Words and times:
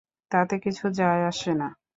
তাতে 0.31 0.55
কিছু 0.59 0.85
যায় 0.91 1.21
আসে 1.27 1.51
না। 1.53 1.67